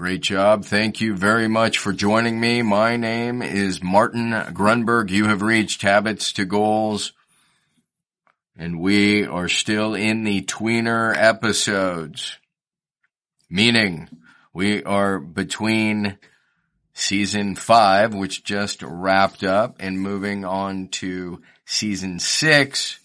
Great 0.00 0.22
job. 0.22 0.64
Thank 0.64 1.02
you 1.02 1.14
very 1.14 1.46
much 1.46 1.76
for 1.76 1.92
joining 1.92 2.40
me. 2.40 2.62
My 2.62 2.96
name 2.96 3.42
is 3.42 3.82
Martin 3.82 4.30
Grunberg. 4.30 5.10
You 5.10 5.26
have 5.26 5.42
reached 5.42 5.82
Habits 5.82 6.32
to 6.32 6.46
Goals. 6.46 7.12
And 8.56 8.80
we 8.80 9.26
are 9.26 9.46
still 9.46 9.94
in 9.94 10.24
the 10.24 10.40
tweener 10.40 11.14
episodes. 11.14 12.38
Meaning 13.50 14.08
we 14.54 14.82
are 14.84 15.20
between 15.20 16.16
season 16.94 17.54
five, 17.54 18.14
which 18.14 18.42
just 18.42 18.82
wrapped 18.82 19.44
up 19.44 19.76
and 19.80 20.00
moving 20.00 20.46
on 20.46 20.88
to 20.92 21.42
season 21.66 22.20
six, 22.20 22.98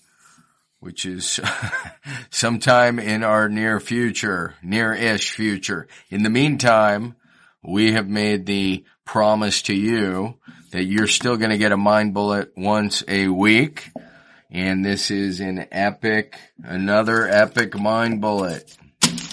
which 0.85 1.03
is 1.03 1.39
sometime 2.29 2.99
in 2.99 3.23
our 3.23 3.49
near 3.49 3.79
future, 3.79 4.53
near-ish 4.61 5.31
future. 5.31 5.87
In 6.11 6.21
the 6.21 6.29
meantime, 6.29 7.15
we 7.63 7.93
have 7.93 8.07
made 8.07 8.45
the 8.45 8.85
promise 9.03 9.63
to 9.63 9.73
you 9.73 10.37
that 10.69 10.83
you're 10.83 11.07
still 11.07 11.37
going 11.37 11.49
to 11.49 11.57
get 11.57 11.71
a 11.71 11.77
mind 11.77 12.13
bullet 12.13 12.51
once 12.55 13.03
a 13.07 13.27
week. 13.29 13.89
And 14.51 14.85
this 14.85 15.09
is 15.09 15.39
an 15.39 15.65
epic, 15.71 16.37
another 16.63 17.27
epic 17.27 17.73
mind 17.73 18.21
bullet. 18.21 18.77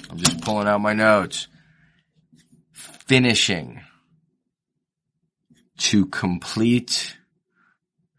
I'm 0.08 0.16
just 0.16 0.40
pulling 0.40 0.68
out 0.68 0.80
my 0.80 0.94
notes. 0.94 1.48
Finishing. 2.72 3.82
To 5.76 6.06
complete 6.06 7.18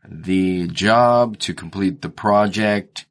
the 0.08 0.68
job, 0.68 1.40
to 1.40 1.56
complete 1.56 2.04
the 2.04 2.10
project, 2.10 3.08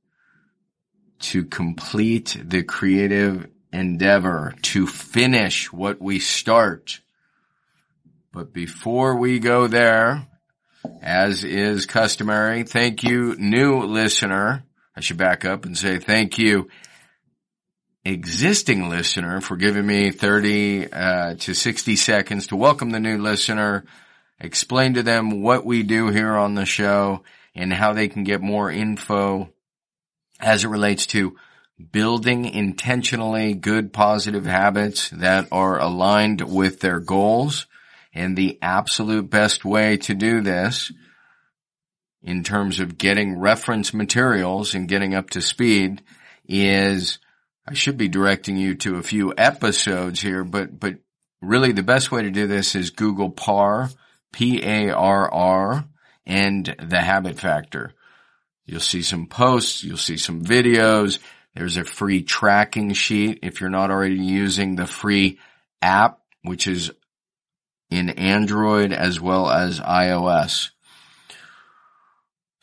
to 1.23 1.45
complete 1.45 2.37
the 2.43 2.63
creative 2.63 3.49
endeavor, 3.73 4.55
to 4.63 4.87
finish 4.87 5.73
what 5.73 6.01
we 6.01 6.19
start. 6.19 7.01
But 8.33 8.53
before 8.53 9.17
we 9.17 9.39
go 9.39 9.67
there, 9.67 10.27
as 11.01 11.45
is 11.45 11.87
customary, 11.87 12.65
thank 12.65 13.03
you, 13.03 13.37
new 13.39 13.83
listener. 13.83 14.65
I 14.97 15.01
should 15.01 15.17
back 15.17 15.45
up 15.45 15.65
and 15.65 15.77
say 15.77 15.99
thank 15.99 16.39
you, 16.39 16.69
existing 18.05 18.89
listener, 18.89 19.41
for 19.41 19.57
giving 19.57 19.87
me 19.87 20.11
30 20.11 20.93
uh, 20.93 21.35
to 21.37 21.55
60 21.55 21.97
seconds 21.97 22.49
to 22.49 22.57
welcome 22.57 22.91
the 22.91 23.01
new 23.01 23.19
listener, 23.19 23.85
explain 24.41 24.95
to 24.95 25.03
them 25.03 25.43
what 25.43 25.65
we 25.65 25.83
do 25.83 26.09
here 26.09 26.33
on 26.33 26.55
the 26.55 26.67
show, 26.67 27.23
and 27.55 27.73
how 27.73 27.93
they 27.93 28.09
can 28.09 28.25
get 28.25 28.41
more 28.41 28.71
info 28.71 29.52
as 30.43 30.65
it 30.65 30.69
relates 30.69 31.07
to 31.07 31.37
building 31.91 32.45
intentionally 32.45 33.55
good 33.55 33.93
positive 33.93 34.45
habits 34.45 35.09
that 35.11 35.49
are 35.51 35.81
aligned 35.81 36.41
with 36.43 36.81
their 36.81 37.01
goals. 37.01 37.67
And 38.15 38.37
the 38.37 38.59
absolute 38.61 39.31
best 39.31 39.65
way 39.65 39.97
to 39.99 40.15
do 40.15 40.43
this 40.43 40.93
in 42.23 42.45
terms 42.45 42.79
of 42.79 42.99
getting 42.99 43.39
reference 43.39 43.95
materials 43.95 44.75
and 44.75 44.89
getting 44.89 45.15
up 45.15 45.31
to 45.31 45.41
speed 45.41 46.03
is 46.47 47.19
I 47.67 47.75
should 47.75 47.97
be 47.97 48.09
directing 48.09 48.57
you 48.57 48.75
to 48.77 48.97
a 48.97 49.03
few 49.03 49.33
episodes 49.37 50.21
here, 50.21 50.45
but, 50.45 50.79
but 50.79 50.97
really 51.41 51.73
the 51.73 51.83
best 51.83 52.13
way 52.13 52.23
to 52.23 52.31
do 52.31 52.47
this 52.47 52.75
is 52.75 52.91
Google 52.91 53.31
PAR, 53.31 53.89
P-A-R-R, 54.33 55.85
and 56.27 56.77
the 56.79 57.01
habit 57.01 57.39
factor. 57.39 57.95
You'll 58.65 58.81
see 58.81 59.03
some 59.03 59.27
posts, 59.27 59.83
you'll 59.83 59.97
see 59.97 60.17
some 60.17 60.45
videos. 60.45 61.19
There's 61.55 61.77
a 61.77 61.85
free 61.85 62.23
tracking 62.23 62.93
sheet 62.95 63.41
if 63.43 63.61
you're 63.61 63.71
not 63.71 63.91
already 63.91 64.17
using 64.17 64.77
the 64.77 64.87
free 64.87 65.39
app, 65.83 66.21
which 66.43 66.67
is 66.67 66.91
in 67.91 68.11
Android 68.11 68.93
as 68.93 69.21
well 69.21 69.51
as 69.51 69.81
iOS. 69.81 70.71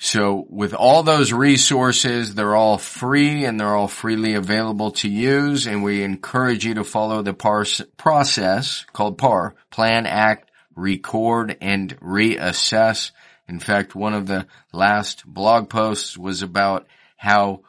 So 0.02 0.46
with 0.50 0.74
all 0.74 1.04
those 1.04 1.34
resources, 1.34 2.34
they're 2.34 2.56
all 2.56 2.78
free 2.78 3.44
and 3.44 3.60
they're 3.60 3.76
all 3.76 3.90
freely 3.90 4.34
available 4.34 4.92
to 4.92 5.10
use. 5.10 5.68
And 5.68 5.84
we 5.84 6.04
encourage 6.04 6.66
you 6.66 6.76
to 6.76 6.86
follow 6.86 7.22
the 7.22 7.34
PAR 7.34 7.66
process 7.98 8.86
called 8.94 9.18
PAR, 9.18 9.56
plan, 9.70 10.06
act, 10.06 10.52
record, 10.74 11.58
and 11.60 12.00
reassess. 12.00 13.12
In 13.50 13.60
fact, 13.60 13.96
one 13.96 14.14
of 14.14 14.28
the 14.28 14.46
last 14.72 15.26
blog 15.26 15.70
posts 15.70 16.16
was 16.16 16.44
about 16.44 16.86
how 17.18 17.62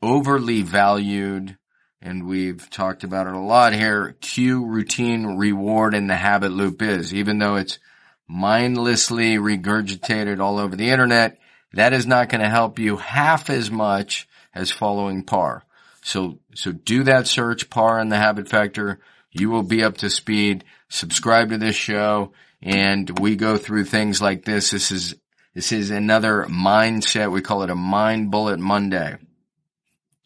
overly 0.00 0.62
valued, 0.62 1.58
and 2.00 2.26
we've 2.26 2.70
talked 2.70 3.04
about 3.04 3.26
it 3.26 3.34
a 3.34 3.38
lot 3.38 3.74
here, 3.74 4.16
cue, 4.22 4.64
routine, 4.64 5.36
reward, 5.36 5.94
and 5.94 6.08
the 6.08 6.16
habit 6.16 6.50
loop 6.50 6.80
is. 6.80 7.12
Even 7.12 7.38
though 7.38 7.56
it's 7.56 7.78
mindlessly 8.26 9.36
regurgitated 9.36 10.40
all 10.40 10.58
over 10.58 10.74
the 10.74 10.88
internet, 10.88 11.38
that 11.74 11.92
is 11.92 12.06
not 12.06 12.30
going 12.30 12.40
to 12.40 12.48
help 12.48 12.78
you 12.78 12.96
half 12.96 13.50
as 13.50 13.70
much 13.70 14.26
as 14.54 14.70
following 14.70 15.24
PAR. 15.24 15.62
So, 16.00 16.38
so 16.54 16.72
do 16.72 17.02
that 17.04 17.26
search, 17.26 17.68
PAR 17.68 17.98
and 17.98 18.10
the 18.10 18.16
habit 18.16 18.48
factor. 18.48 18.98
You 19.30 19.50
will 19.50 19.62
be 19.62 19.84
up 19.84 19.98
to 19.98 20.08
speed. 20.08 20.64
Subscribe 20.88 21.50
to 21.50 21.58
this 21.58 21.76
show 21.76 22.32
and 22.62 23.18
we 23.18 23.36
go 23.36 23.56
through 23.56 23.84
things 23.84 24.20
like 24.20 24.44
this. 24.44 24.70
This 24.70 24.90
is, 24.90 25.14
this 25.54 25.72
is 25.72 25.90
another 25.90 26.44
mindset. 26.48 27.30
We 27.30 27.42
call 27.42 27.62
it 27.62 27.70
a 27.70 27.74
mind 27.74 28.30
bullet 28.30 28.58
Monday. 28.58 29.16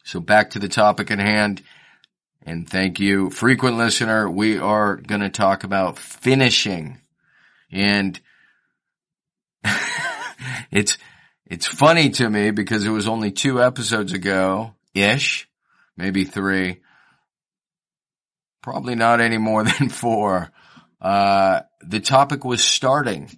So 0.03 0.19
back 0.19 0.51
to 0.51 0.59
the 0.59 0.67
topic 0.67 1.11
at 1.11 1.19
hand. 1.19 1.61
And 2.45 2.67
thank 2.69 2.99
you, 2.99 3.29
frequent 3.29 3.77
listener. 3.77 4.29
We 4.29 4.57
are 4.57 4.97
going 4.97 5.21
to 5.21 5.29
talk 5.29 5.63
about 5.63 5.97
finishing 5.97 6.99
and 7.71 8.19
it's, 10.71 10.97
it's 11.45 11.65
funny 11.65 12.09
to 12.11 12.29
me 12.29 12.51
because 12.51 12.85
it 12.85 12.89
was 12.89 13.07
only 13.07 13.31
two 13.31 13.63
episodes 13.63 14.11
ago 14.11 14.75
ish, 14.93 15.47
maybe 15.95 16.25
three, 16.25 16.81
probably 18.61 18.95
not 18.95 19.21
any 19.21 19.37
more 19.37 19.63
than 19.79 19.89
four 19.89 20.51
uh, 21.03 21.61
the 21.85 21.99
topic 21.99 22.43
was 22.43 22.63
starting 22.63 23.29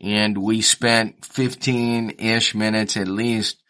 and 0.00 0.36
we 0.38 0.60
spent 0.62 1.20
15-ish 1.20 2.54
minutes 2.54 2.96
at 2.96 3.08
least 3.08 3.62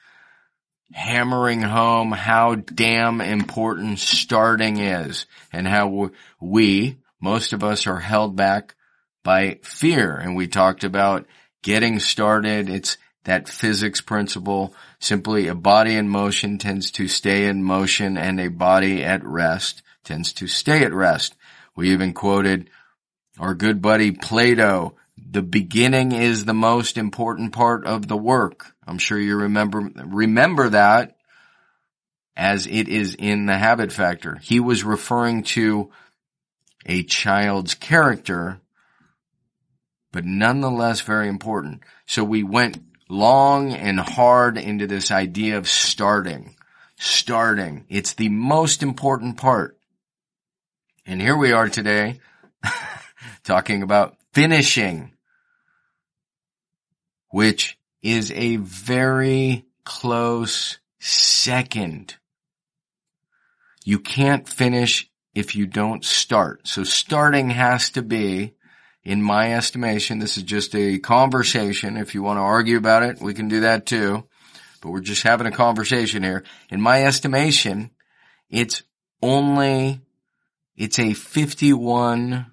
hammering 0.93 1.62
home 1.62 2.12
how 2.12 2.55
damn 2.55 3.21
important 3.21 3.99
starting 3.99 4.78
is 4.78 5.27
and 5.53 5.67
how 5.67 6.11
we, 6.41 6.99
most 7.21 7.53
of 7.53 7.62
us 7.62 7.87
are 7.87 8.00
held 8.00 8.37
back 8.37 8.75
by 9.23 9.59
fear. 9.62 10.17
And 10.17 10.37
we 10.37 10.49
talked 10.49 10.84
about 10.84 11.27
getting 11.62 11.99
started. 11.99 12.69
It's 12.69 12.99
that 13.25 13.49
physics 13.49 14.00
principle. 14.00 14.75
Simply 14.99 15.49
a 15.49 15.55
body 15.55 15.94
in 15.94 16.09
motion 16.09 16.59
tends 16.59 16.91
to 16.93 17.09
stay 17.09 17.47
in 17.47 17.62
motion 17.62 18.17
and 18.17 18.41
a 18.41 18.49
body 18.49 19.05
at 19.05 19.25
rest 19.25 19.82
tends 20.05 20.32
to 20.35 20.47
stay 20.47 20.85
at 20.85 20.93
rest. 20.93 21.35
We 21.76 21.93
even 21.93 22.12
quoted 22.12 22.69
our 23.38 23.55
good 23.55 23.81
buddy 23.81 24.12
Plato, 24.12 24.96
the 25.17 25.43
beginning 25.43 26.12
is 26.12 26.44
the 26.44 26.55
most 26.55 26.99
important 26.99 27.52
part 27.52 27.87
of 27.87 28.08
the 28.08 28.17
work. 28.17 28.75
I'm 28.87 28.99
sure 28.99 29.19
you 29.19 29.37
remember, 29.37 29.90
remember 30.05 30.69
that 30.70 31.17
as 32.37 32.67
it 32.67 32.88
is 32.88 33.14
in 33.14 33.46
the 33.46 33.56
habit 33.56 33.93
factor. 33.93 34.37
He 34.37 34.61
was 34.61 34.84
referring 34.84 35.44
to 35.44 35.90
a 36.87 37.02
child's 37.05 37.75
character, 37.75 38.61
but 40.11 40.25
nonetheless 40.25 41.00
very 41.00 41.28
important. 41.28 41.82
So 42.06 42.25
we 42.25 42.43
went 42.43 42.82
long 43.08 43.73
and 43.73 44.00
hard 44.00 44.58
into 44.58 44.87
this 44.87 45.11
idea 45.11 45.58
of 45.58 45.69
starting. 45.69 46.56
Starting. 46.96 47.85
It's 47.88 48.14
the 48.14 48.28
most 48.28 48.82
important 48.82 49.37
part. 49.37 49.78
And 51.05 51.20
here 51.20 51.37
we 51.37 51.52
are 51.52 51.69
today 51.69 52.20
talking 53.45 53.83
about 53.83 54.17
finishing, 54.33 55.13
which 57.29 57.79
is 58.03 58.31
a 58.33 58.57
very 58.57 59.65
close 59.85 60.79
second. 61.01 62.17
You 63.85 63.99
can't 63.99 64.49
finish 64.49 65.11
if 65.35 65.57
you 65.57 65.67
don't 65.67 66.05
start. 66.05 66.69
So 66.69 66.85
starting 66.85 67.51
has 67.51 67.91
to 67.91 68.03
be 68.03 68.55
in 69.05 69.23
my 69.23 69.55
estimation, 69.55 70.21
this 70.21 70.37
is 70.37 70.45
just 70.45 70.75
a 70.77 70.99
conversation. 70.99 71.97
If 71.97 72.15
you 72.15 72.23
want 72.23 72.37
to 72.37 72.43
argue 72.43 72.77
about 72.77 73.03
it, 73.03 73.21
we 73.21 73.35
can 73.35 73.49
do 73.49 73.61
that 73.61 73.85
too. 73.85 74.25
But 74.81 74.91
we're 74.91 75.01
just 75.01 75.25
having 75.25 75.47
a 75.47 75.53
conversation 75.53 76.23
here. 76.23 76.45
In 76.71 76.81
my 76.81 77.05
estimation, 77.05 77.91
it's 78.49 78.83
only, 79.21 80.01
it's 80.77 80.99
a 80.99 81.15
51 81.15 82.51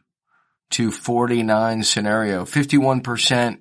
to 0.71 0.91
49 0.91 1.83
scenario. 1.83 2.45
51% 2.45 3.59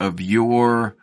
of 0.00 0.20
your, 0.20 0.96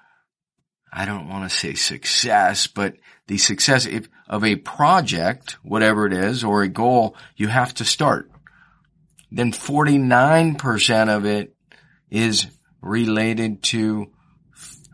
I 0.92 1.06
don't 1.06 1.28
want 1.28 1.50
to 1.50 1.56
say 1.56 1.74
success, 1.74 2.68
but 2.68 2.96
the 3.28 3.38
success 3.38 3.88
of 4.30 4.44
a 4.44 4.56
project, 4.56 5.58
whatever 5.64 6.06
it 6.06 6.14
is, 6.14 6.44
or 6.44 6.64
a 6.64 6.70
goal, 6.70 7.16
you 7.36 7.48
have 7.48 7.74
to 7.76 7.86
start. 7.86 8.32
Then 9.32 9.52
49% 9.52 11.10
of 11.10 11.26
it 11.26 11.56
is 12.10 12.48
related 12.82 13.64
to 13.64 14.12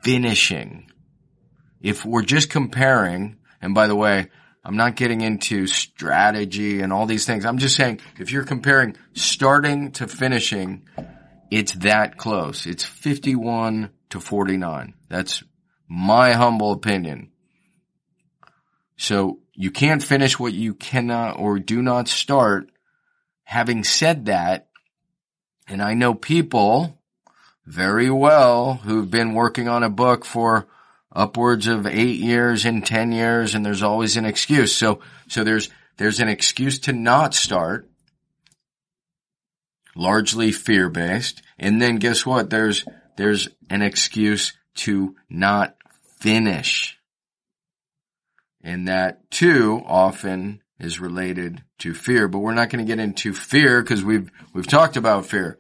finishing. 0.01 0.89
If 1.81 2.05
we're 2.05 2.23
just 2.23 2.49
comparing, 2.49 3.37
and 3.61 3.75
by 3.75 3.87
the 3.87 3.95
way, 3.95 4.29
I'm 4.63 4.77
not 4.77 4.95
getting 4.95 5.21
into 5.21 5.65
strategy 5.65 6.81
and 6.81 6.93
all 6.93 7.05
these 7.05 7.25
things. 7.25 7.45
I'm 7.45 7.57
just 7.57 7.75
saying 7.75 7.99
if 8.19 8.31
you're 8.31 8.43
comparing 8.43 8.95
starting 9.13 9.91
to 9.93 10.07
finishing, 10.07 10.87
it's 11.49 11.73
that 11.73 12.17
close. 12.17 12.67
It's 12.67 12.85
51 12.85 13.89
to 14.11 14.19
49. 14.19 14.93
That's 15.09 15.43
my 15.87 16.33
humble 16.33 16.71
opinion. 16.71 17.31
So 18.97 19.39
you 19.53 19.71
can't 19.71 20.03
finish 20.03 20.39
what 20.39 20.53
you 20.53 20.75
cannot 20.75 21.39
or 21.39 21.57
do 21.59 21.81
not 21.81 22.07
start. 22.07 22.71
Having 23.43 23.83
said 23.83 24.25
that, 24.25 24.69
and 25.67 25.81
I 25.81 25.95
know 25.95 26.13
people 26.13 27.01
very 27.65 28.09
well 28.09 28.75
who've 28.75 29.09
been 29.09 29.33
working 29.33 29.67
on 29.67 29.83
a 29.83 29.89
book 29.89 30.23
for 30.23 30.67
upwards 31.11 31.67
of 31.67 31.85
eight 31.85 32.19
years 32.19 32.65
and 32.65 32.85
10 32.85 33.11
years 33.11 33.53
and 33.53 33.65
there's 33.65 33.83
always 33.83 34.17
an 34.17 34.25
excuse. 34.25 34.75
So, 34.75 35.01
so 35.27 35.43
there's, 35.43 35.69
there's 35.97 36.19
an 36.19 36.29
excuse 36.29 36.79
to 36.79 36.93
not 36.93 37.33
start, 37.33 37.89
largely 39.95 40.51
fear 40.51 40.89
based. 40.89 41.41
And 41.59 41.81
then 41.81 41.97
guess 41.97 42.25
what? 42.25 42.49
There's, 42.49 42.85
there's 43.17 43.49
an 43.69 43.81
excuse 43.81 44.53
to 44.75 45.15
not 45.29 45.75
finish. 46.19 46.97
And 48.63 48.87
that 48.87 49.29
too 49.31 49.81
often 49.85 50.61
is 50.79 50.99
related 50.99 51.63
to 51.79 51.93
fear, 51.93 52.27
but 52.27 52.39
we're 52.39 52.53
not 52.53 52.69
going 52.69 52.83
to 52.83 52.89
get 52.89 52.99
into 52.99 53.33
fear 53.33 53.81
because 53.81 54.03
we've, 54.03 54.31
we've 54.53 54.67
talked 54.67 54.97
about 54.97 55.25
fear. 55.25 55.59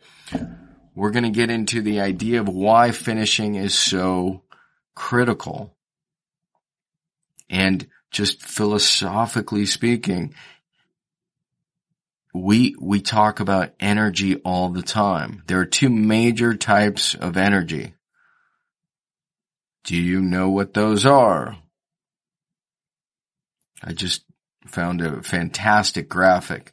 We're 0.95 1.11
going 1.11 1.23
to 1.23 1.29
get 1.29 1.49
into 1.49 1.81
the 1.81 2.01
idea 2.01 2.41
of 2.41 2.47
why 2.47 2.91
finishing 2.91 3.55
is 3.55 3.77
so 3.77 4.43
critical. 4.95 5.75
And 7.49 7.87
just 8.11 8.41
philosophically 8.41 9.65
speaking, 9.65 10.33
we, 12.33 12.75
we 12.79 13.01
talk 13.01 13.39
about 13.39 13.73
energy 13.79 14.35
all 14.37 14.69
the 14.69 14.81
time. 14.81 15.43
There 15.47 15.59
are 15.59 15.65
two 15.65 15.89
major 15.89 16.55
types 16.55 17.13
of 17.15 17.35
energy. 17.37 17.93
Do 19.83 19.97
you 19.97 20.21
know 20.21 20.49
what 20.49 20.73
those 20.73 21.05
are? 21.05 21.57
I 23.83 23.93
just 23.93 24.23
found 24.67 25.01
a 25.01 25.23
fantastic 25.23 26.07
graphic. 26.07 26.71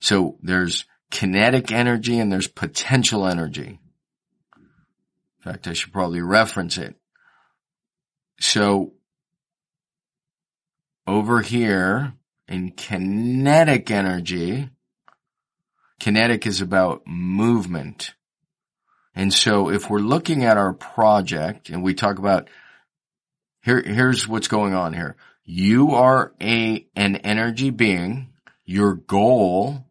So 0.00 0.38
there's 0.42 0.84
kinetic 1.10 1.70
energy 1.70 2.18
and 2.18 2.32
there's 2.32 2.48
potential 2.48 3.26
energy. 3.26 3.78
In 4.58 5.52
fact, 5.52 5.68
I 5.68 5.72
should 5.72 5.92
probably 5.92 6.20
reference 6.20 6.78
it. 6.78 6.96
So 8.42 8.94
over 11.06 11.42
here 11.42 12.14
in 12.48 12.72
kinetic 12.72 13.88
energy, 13.88 14.68
kinetic 16.00 16.44
is 16.44 16.60
about 16.60 17.06
movement. 17.06 18.14
And 19.14 19.32
so 19.32 19.70
if 19.70 19.88
we're 19.88 20.00
looking 20.00 20.44
at 20.44 20.56
our 20.56 20.72
project 20.72 21.70
and 21.70 21.84
we 21.84 21.94
talk 21.94 22.18
about 22.18 22.50
here, 23.62 23.80
here's 23.80 24.26
what's 24.26 24.48
going 24.48 24.74
on 24.74 24.92
here. 24.92 25.14
You 25.44 25.92
are 25.92 26.32
a, 26.42 26.84
an 26.96 27.16
energy 27.16 27.70
being. 27.70 28.32
Your 28.64 28.94
goal 28.94 29.86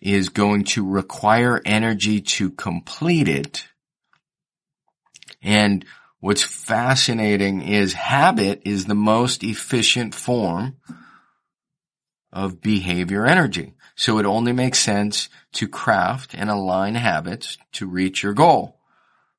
is 0.00 0.28
going 0.28 0.62
to 0.64 0.88
require 0.88 1.60
energy 1.64 2.20
to 2.20 2.52
complete 2.52 3.26
it. 3.26 3.66
And 5.42 5.84
What's 6.20 6.42
fascinating 6.42 7.62
is 7.62 7.92
habit 7.92 8.62
is 8.64 8.86
the 8.86 8.94
most 8.94 9.44
efficient 9.44 10.14
form 10.14 10.76
of 12.32 12.60
behavior 12.60 13.24
energy. 13.24 13.74
So 13.94 14.18
it 14.18 14.26
only 14.26 14.52
makes 14.52 14.78
sense 14.78 15.28
to 15.52 15.68
craft 15.68 16.34
and 16.34 16.50
align 16.50 16.94
habits 16.94 17.56
to 17.72 17.86
reach 17.86 18.22
your 18.22 18.32
goal. 18.32 18.78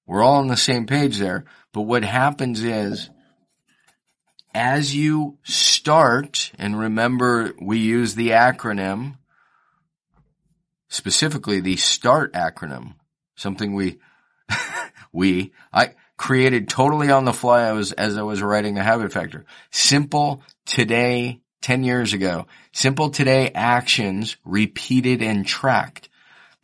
We're 0.05 0.23
all 0.23 0.37
on 0.37 0.47
the 0.47 0.57
same 0.57 0.85
page 0.85 1.17
there. 1.17 1.45
But 1.73 1.81
what 1.81 2.03
happens 2.03 2.63
is 2.63 3.09
as 4.53 4.95
you 4.95 5.37
start, 5.43 6.51
and 6.57 6.79
remember 6.79 7.53
we 7.61 7.77
use 7.77 8.15
the 8.15 8.29
acronym, 8.29 9.17
specifically 10.87 11.59
the 11.59 11.77
START 11.77 12.33
acronym, 12.33 12.95
something 13.35 13.75
we, 13.75 13.99
we, 15.13 15.53
I, 15.71 15.93
created 16.19 16.67
totally 16.67 17.09
on 17.09 17.23
the 17.23 17.31
fly 17.31 17.61
I 17.61 17.71
was, 17.71 17.93
as 17.93 18.17
I 18.17 18.23
was 18.23 18.41
writing 18.41 18.75
the 18.75 18.83
habit 18.83 19.13
factor. 19.13 19.45
Simple 19.71 20.43
today, 20.65 21.39
10 21.61 21.85
years 21.85 22.11
ago. 22.11 22.45
Simple 22.73 23.09
today 23.09 23.51
actions 23.55 24.35
repeated 24.43 25.21
and 25.21 25.47
tracked. 25.47 26.09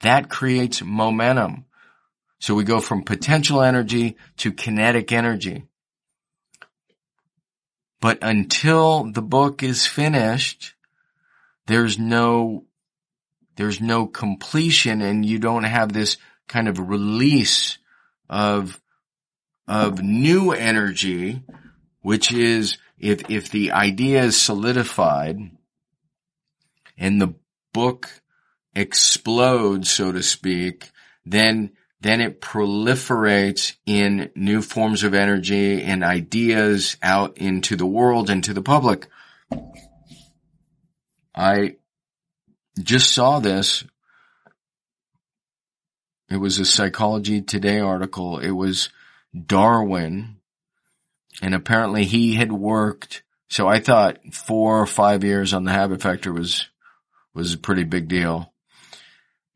That 0.02 0.30
creates 0.30 0.84
momentum. 0.84 1.64
So 2.38 2.54
we 2.54 2.66
go 2.66 2.82
from 2.82 3.04
potential 3.04 3.62
energy 3.62 4.18
to 4.38 4.52
kinetic 4.52 5.14
energy. 5.14 5.64
But 8.02 8.20
until 8.22 9.10
the 9.10 9.22
book 9.22 9.64
is 9.64 9.88
finished, 9.88 10.76
there's 11.68 11.98
no, 11.98 12.66
there's 13.56 13.80
no 13.80 14.06
completion 14.06 15.02
and 15.02 15.26
you 15.26 15.40
don't 15.40 15.64
have 15.64 15.94
this 15.94 16.18
kind 16.46 16.68
of 16.68 16.78
release 16.78 17.78
of 18.30 18.82
of 19.68 20.02
new 20.02 20.52
energy, 20.52 21.42
which 22.02 22.32
is 22.32 22.78
if, 22.98 23.30
if 23.30 23.50
the 23.50 23.72
idea 23.72 24.24
is 24.24 24.40
solidified 24.40 25.40
and 26.98 27.22
the 27.22 27.34
book 27.74 28.10
explodes, 28.74 29.90
so 29.90 30.12
to 30.12 30.24
speak, 30.24 30.92
then, 31.26 31.72
then 32.02 32.22
it 32.22 32.42
proliferates 32.42 33.76
in 33.86 34.32
new 34.36 34.62
forms 34.62 35.04
of 35.04 35.14
energy 35.14 35.82
and 35.82 36.04
ideas 36.04 36.98
out 37.02 37.38
into 37.38 37.76
the 37.76 37.86
world 37.86 38.30
and 38.30 38.44
to 38.44 38.54
the 38.54 38.62
public. 38.62 39.08
I 41.34 41.76
just 42.82 43.14
saw 43.14 43.40
this. 43.40 43.84
It 46.30 46.38
was 46.38 46.60
a 46.60 46.66
Psychology 46.66 47.42
Today 47.42 47.80
article. 47.80 48.40
It 48.40 48.52
was 48.52 48.90
Darwin, 49.46 50.38
and 51.42 51.54
apparently 51.54 52.06
he 52.06 52.36
had 52.36 52.52
worked. 52.52 53.24
So 53.48 53.68
I 53.68 53.80
thought 53.80 54.18
four 54.34 54.82
or 54.82 54.88
five 54.88 55.24
years 55.24 55.54
on 55.54 55.64
the 55.64 55.72
Habit 55.72 56.02
Factor 56.02 56.34
was 56.34 56.68
was 57.34 57.54
a 57.54 57.58
pretty 57.58 57.84
big 57.84 58.08
deal. 58.08 58.54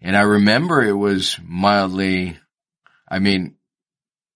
And 0.02 0.16
I 0.16 0.22
remember 0.22 0.82
it 0.82 0.94
was 0.94 1.38
mildly, 1.44 2.38
I 3.10 3.20
mean, 3.20 3.56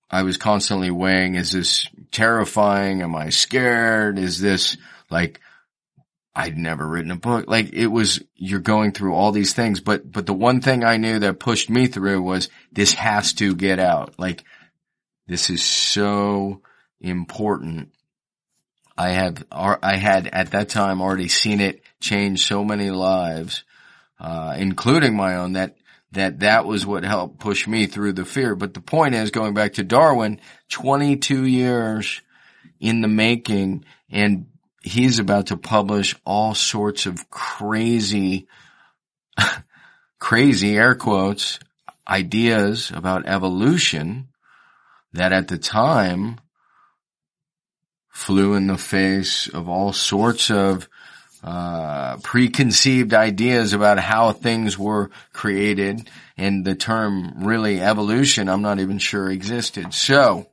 I 0.10 0.24
was 0.24 0.38
constantly 0.38 0.92
weighing, 0.92 1.36
is 1.36 1.52
this 1.52 1.88
terrifying? 2.12 3.02
Am 3.02 3.16
I 3.16 3.30
scared? 3.30 4.20
Is 4.20 4.40
this 4.40 4.78
like, 5.10 5.40
I'd 6.36 6.58
never 6.58 6.88
written 6.88 7.12
a 7.12 7.16
book. 7.16 7.46
Like 7.48 7.74
it 7.74 7.88
was, 7.88 8.22
you're 8.36 8.60
going 8.60 8.92
through 8.92 9.14
all 9.14 9.32
these 9.32 9.54
things, 9.54 9.80
but, 9.80 10.10
but 10.10 10.26
the 10.26 10.34
one 10.34 10.62
thing 10.62 10.84
I 10.84 10.98
knew 10.98 11.20
that 11.20 11.40
pushed 11.40 11.70
me 11.70 11.88
through 11.88 12.22
was 12.22 12.50
this 12.72 12.94
has 12.94 13.34
to 13.34 13.56
get 13.56 13.80
out. 13.80 14.16
Like 14.18 14.44
this 15.28 15.50
is 15.50 15.64
so 15.64 16.62
important. 17.00 17.90
I 18.98 19.10
have, 19.10 19.44
I 19.52 19.98
had 19.98 20.28
at 20.28 20.52
that 20.52 20.70
time 20.70 21.02
already 21.02 21.28
seen 21.28 21.60
it 21.60 21.82
change 22.00 22.46
so 22.46 22.64
many 22.64 22.92
lives, 22.92 23.64
uh, 24.20 24.56
including 24.58 25.16
my 25.16 25.36
own 25.36 25.54
that, 25.54 25.78
that 26.12 26.42
that 26.42 26.66
was 26.66 26.86
what 26.86 27.04
helped 27.04 27.40
push 27.40 27.68
me 27.68 27.88
through 27.88 28.14
the 28.14 28.26
fear. 28.26 28.56
But 28.56 28.74
the 28.74 28.82
point 28.82 29.16
is 29.16 29.32
going 29.32 29.56
back 29.56 29.74
to 29.74 29.84
Darwin, 29.84 30.40
22 30.70 31.46
years 31.46 32.22
in 32.80 33.02
the 33.02 33.08
making 33.08 33.86
and 34.10 34.46
he's 34.84 35.18
about 35.20 35.48
to 35.48 35.58
publish 35.58 36.16
all 36.26 36.54
sorts 36.54 37.06
of 37.06 37.30
crazy 37.30 38.48
crazy 40.20 40.78
air 40.78 40.94
quotes 40.94 41.60
ideas 42.08 42.92
about 42.92 43.26
evolution 43.26 44.28
that 45.14 45.32
at 45.32 45.48
the 45.48 45.58
time 45.58 46.40
flew 48.10 48.54
in 48.54 48.68
the 48.68 48.78
face 48.78 49.48
of 49.48 49.68
all 49.68 49.94
sorts 49.94 50.52
of 50.52 50.88
uh, 51.44 52.18
preconceived 52.18 53.14
ideas 53.14 53.74
about 53.74 54.00
how 54.00 54.32
things 54.32 54.78
were 54.78 55.10
created 55.34 56.10
and 56.38 56.64
the 56.64 56.76
term 56.76 57.46
really 57.46 57.82
evolution 57.82 58.48
I'm 58.48 58.62
not 58.62 58.80
even 58.80 58.98
sure 58.98 59.30
existed. 59.30 59.94
So 59.94 60.48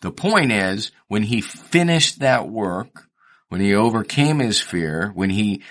the 0.00 0.12
point 0.12 0.52
is 0.52 0.92
when 1.08 1.22
he 1.22 1.40
finished 1.40 2.20
that 2.20 2.48
work, 2.48 3.08
when 3.48 3.60
he 3.60 3.74
overcame 3.74 4.38
his 4.38 4.60
fear, 4.60 5.10
when 5.14 5.30
he 5.30 5.62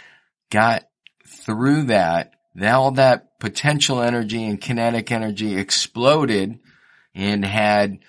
got 0.50 0.84
through 1.26 1.84
that, 1.84 2.34
all 2.62 2.92
that 2.92 3.40
potential 3.40 4.02
energy 4.02 4.44
and 4.44 4.60
kinetic 4.60 5.12
energy 5.12 5.56
exploded 5.56 6.60
and 7.16 7.46
had 7.46 8.00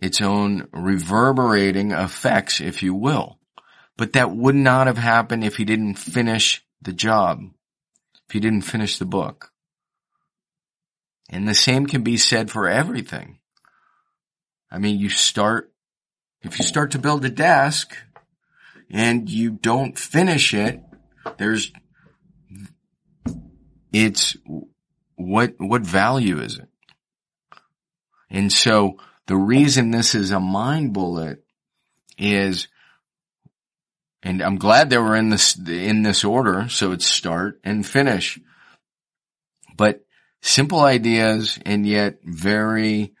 its 0.00 0.20
own 0.20 0.68
reverberating 0.72 1.90
effects, 1.90 2.60
if 2.60 2.82
you 2.82 2.94
will. 2.94 3.38
But 3.96 4.12
that 4.12 4.30
would 4.30 4.54
not 4.54 4.86
have 4.86 4.96
happened 4.96 5.42
if 5.42 5.56
he 5.56 5.64
didn't 5.64 5.96
finish 5.96 6.64
the 6.80 6.92
job, 6.92 7.42
if 8.28 8.32
he 8.32 8.38
didn't 8.38 8.62
finish 8.62 8.98
the 8.98 9.04
book. 9.04 9.52
And 11.28 11.48
the 11.48 11.54
same 11.54 11.86
can 11.86 12.02
be 12.02 12.16
said 12.16 12.50
for 12.50 12.68
everything. 12.68 13.40
I 14.70 14.78
mean, 14.78 15.00
you 15.00 15.08
start, 15.08 15.72
if 16.42 16.58
you 16.58 16.64
start 16.64 16.92
to 16.92 16.98
build 16.98 17.24
a 17.24 17.30
desk 17.30 17.96
and 18.88 19.28
you 19.28 19.50
don't 19.50 19.98
finish 19.98 20.54
it, 20.54 20.80
there's, 21.38 21.72
it's, 23.92 24.36
what, 25.16 25.54
what 25.58 25.82
value 25.82 26.40
is 26.40 26.58
it? 26.58 26.68
And 28.30 28.52
so 28.52 28.98
the 29.26 29.36
reason 29.36 29.90
this 29.90 30.14
is 30.14 30.30
a 30.30 30.40
mind 30.40 30.92
bullet 30.92 31.44
is, 32.16 32.68
and 34.22 34.42
I'm 34.42 34.56
glad 34.56 34.90
they 34.90 34.98
were 34.98 35.16
in 35.16 35.30
this, 35.30 35.58
in 35.58 36.02
this 36.02 36.24
order. 36.24 36.68
So 36.68 36.92
it's 36.92 37.06
start 37.06 37.60
and 37.64 37.86
finish, 37.86 38.38
but 39.76 40.04
simple 40.40 40.80
ideas 40.80 41.58
and 41.64 41.86
yet 41.86 42.18
very, 42.24 43.14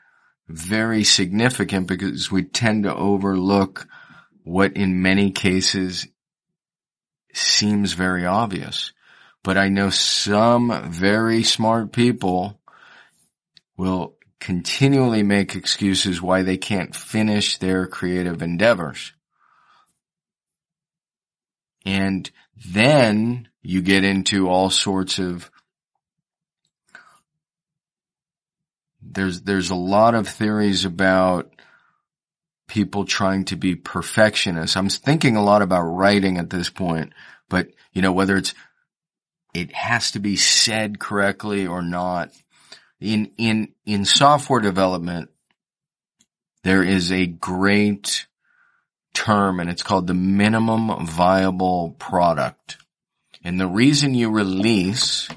very 0.48 1.04
significant 1.04 1.86
because 1.86 2.30
we 2.30 2.42
tend 2.42 2.84
to 2.84 2.94
overlook 2.94 3.86
what 4.44 4.76
in 4.76 5.02
many 5.02 5.30
cases 5.30 6.08
seems 7.32 7.92
very 7.92 8.24
obvious. 8.24 8.92
But 9.44 9.56
I 9.56 9.68
know 9.68 9.90
some 9.90 10.90
very 10.90 11.42
smart 11.42 11.92
people 11.92 12.60
will 13.76 14.17
continually 14.40 15.22
make 15.22 15.54
excuses 15.54 16.22
why 16.22 16.42
they 16.42 16.56
can't 16.56 16.94
finish 16.94 17.58
their 17.58 17.86
creative 17.86 18.42
endeavors. 18.42 19.12
And 21.84 22.30
then 22.72 23.48
you 23.62 23.82
get 23.82 24.04
into 24.04 24.48
all 24.48 24.70
sorts 24.70 25.18
of 25.18 25.50
there's 29.00 29.42
there's 29.42 29.70
a 29.70 29.76
lot 29.76 30.14
of 30.14 30.28
theories 30.28 30.84
about 30.84 31.50
people 32.66 33.04
trying 33.04 33.44
to 33.46 33.56
be 33.56 33.74
perfectionists. 33.74 34.76
I'm 34.76 34.90
thinking 34.90 35.36
a 35.36 35.42
lot 35.42 35.62
about 35.62 35.82
writing 35.82 36.36
at 36.36 36.50
this 36.50 36.68
point, 36.68 37.12
but 37.48 37.68
you 37.92 38.02
know 38.02 38.12
whether 38.12 38.36
it's 38.36 38.54
it 39.54 39.72
has 39.72 40.10
to 40.12 40.18
be 40.20 40.36
said 40.36 40.98
correctly 40.98 41.66
or 41.66 41.82
not. 41.82 42.30
In 43.00 43.30
in 43.36 43.74
in 43.86 44.04
software 44.04 44.60
development 44.60 45.30
there 46.64 46.82
is 46.82 47.12
a 47.12 47.26
great 47.26 48.26
term 49.14 49.60
and 49.60 49.70
it's 49.70 49.82
called 49.82 50.06
the 50.06 50.14
minimum 50.14 51.06
viable 51.06 51.96
product. 51.98 52.78
And 53.44 53.60
the 53.60 53.66
reason 53.66 54.14
you 54.14 54.30
release 54.30 55.28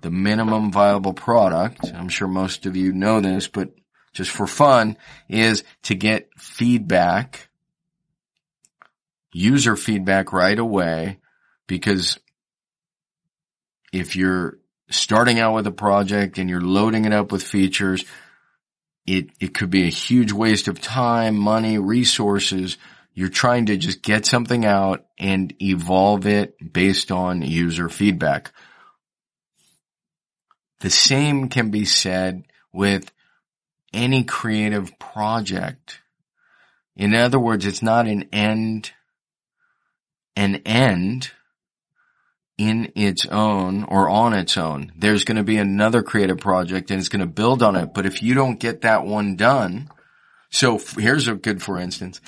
the 0.00 0.10
minimum 0.10 0.72
viable 0.72 1.12
product, 1.12 1.92
I'm 1.94 2.08
sure 2.08 2.28
most 2.28 2.66
of 2.66 2.76
you 2.76 2.92
know 2.92 3.20
this, 3.20 3.46
but 3.46 3.70
just 4.12 4.30
for 4.30 4.46
fun, 4.46 4.96
is 5.28 5.62
to 5.84 5.94
get 5.94 6.28
feedback, 6.36 7.48
user 9.32 9.76
feedback 9.76 10.32
right 10.32 10.58
away, 10.58 11.18
because 11.66 12.18
if 13.92 14.16
you're 14.16 14.58
starting 14.92 15.38
out 15.38 15.54
with 15.54 15.66
a 15.66 15.72
project 15.72 16.38
and 16.38 16.48
you're 16.48 16.60
loading 16.60 17.04
it 17.04 17.12
up 17.12 17.32
with 17.32 17.42
features, 17.42 18.04
it, 19.06 19.30
it 19.40 19.54
could 19.54 19.70
be 19.70 19.86
a 19.86 19.90
huge 19.90 20.32
waste 20.32 20.68
of 20.68 20.80
time, 20.80 21.36
money, 21.36 21.78
resources 21.78 22.76
you're 23.14 23.28
trying 23.28 23.66
to 23.66 23.76
just 23.76 24.02
get 24.02 24.24
something 24.24 24.64
out 24.64 25.04
and 25.18 25.54
evolve 25.60 26.26
it 26.26 26.72
based 26.72 27.10
on 27.12 27.42
user 27.42 27.88
feedback. 27.88 28.52
The 30.80 30.90
same 30.90 31.48
can 31.48 31.70
be 31.70 31.84
said 31.84 32.44
with 32.72 33.12
any 33.92 34.24
creative 34.24 34.98
project. 34.98 36.00
In 36.96 37.14
other 37.14 37.38
words, 37.38 37.66
it's 37.66 37.82
not 37.82 38.06
an 38.06 38.28
end, 38.32 38.92
an 40.34 40.56
end 40.64 41.30
in 42.58 42.92
its 42.94 43.26
own 43.26 43.84
or 43.84 44.08
on 44.08 44.34
its 44.34 44.56
own. 44.56 44.92
There's 44.96 45.24
going 45.24 45.36
to 45.36 45.44
be 45.44 45.56
another 45.56 46.02
creative 46.02 46.38
project 46.38 46.90
and 46.90 47.00
it's 47.00 47.08
going 47.08 47.20
to 47.20 47.26
build 47.26 47.62
on 47.62 47.76
it. 47.76 47.94
But 47.94 48.06
if 48.06 48.22
you 48.22 48.34
don't 48.34 48.60
get 48.60 48.82
that 48.82 49.04
one 49.04 49.36
done, 49.36 49.90
so 50.50 50.78
here's 50.78 51.28
a 51.28 51.34
good 51.34 51.62
for 51.62 51.78
instance. 51.78 52.20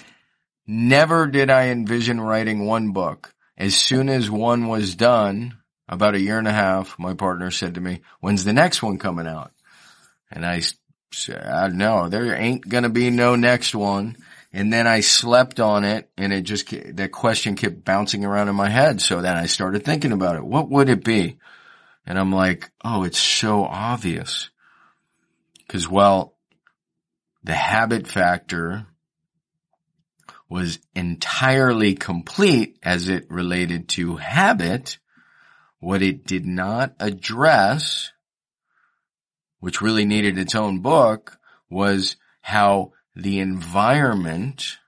Never 0.66 1.26
did 1.26 1.50
I 1.50 1.68
envision 1.68 2.20
writing 2.20 2.64
one 2.64 2.92
book. 2.92 3.34
As 3.56 3.76
soon 3.76 4.08
as 4.08 4.30
one 4.30 4.66
was 4.66 4.94
done, 4.96 5.58
about 5.88 6.14
a 6.14 6.20
year 6.20 6.38
and 6.38 6.48
a 6.48 6.52
half, 6.52 6.98
my 6.98 7.14
partner 7.14 7.50
said 7.50 7.74
to 7.74 7.80
me, 7.80 8.00
when's 8.20 8.44
the 8.44 8.52
next 8.52 8.82
one 8.82 8.98
coming 8.98 9.26
out? 9.26 9.52
And 10.30 10.44
I 10.44 10.62
said, 11.12 11.74
no, 11.74 12.08
there 12.08 12.34
ain't 12.34 12.66
gonna 12.66 12.88
be 12.88 13.10
no 13.10 13.36
next 13.36 13.74
one. 13.74 14.16
And 14.56 14.72
then 14.72 14.86
I 14.86 15.00
slept 15.00 15.58
on 15.58 15.82
it 15.82 16.08
and 16.16 16.32
it 16.32 16.42
just, 16.42 16.72
that 16.94 17.10
question 17.10 17.56
kept 17.56 17.84
bouncing 17.84 18.24
around 18.24 18.48
in 18.48 18.54
my 18.54 18.68
head. 18.68 19.00
So 19.00 19.20
then 19.20 19.36
I 19.36 19.46
started 19.46 19.84
thinking 19.84 20.12
about 20.12 20.36
it. 20.36 20.44
What 20.44 20.70
would 20.70 20.88
it 20.88 21.02
be? 21.02 21.38
And 22.06 22.16
I'm 22.16 22.30
like, 22.30 22.70
oh, 22.84 23.02
it's 23.02 23.18
so 23.18 23.64
obvious. 23.64 24.50
Cause 25.66 25.88
well, 25.88 26.36
the 27.42 27.52
habit 27.52 28.06
factor 28.06 28.86
was 30.48 30.78
entirely 30.94 31.96
complete 31.96 32.78
as 32.80 33.08
it 33.08 33.28
related 33.28 33.88
to 33.88 34.18
habit. 34.18 34.98
What 35.80 36.00
it 36.00 36.26
did 36.26 36.46
not 36.46 36.94
address, 37.00 38.12
which 39.58 39.82
really 39.82 40.04
needed 40.04 40.38
its 40.38 40.54
own 40.54 40.78
book, 40.78 41.40
was 41.68 42.14
how 42.40 42.92
the 43.14 43.40
environment 43.40 44.78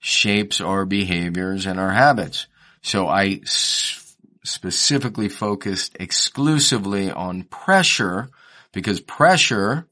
shapes 0.00 0.60
our 0.60 0.84
behaviors 0.84 1.66
and 1.66 1.78
our 1.78 1.90
habits. 1.92 2.46
So 2.82 3.06
I 3.06 3.40
s- 3.42 4.16
specifically 4.44 5.28
focused 5.28 5.96
exclusively 6.00 7.10
on 7.10 7.44
pressure 7.44 8.30
because 8.72 9.00
pressure, 9.00 9.86